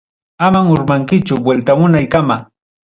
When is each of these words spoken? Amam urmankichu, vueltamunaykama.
Amam 0.47 0.71
urmankichu, 0.75 1.41
vueltamunaykama. 1.49 2.43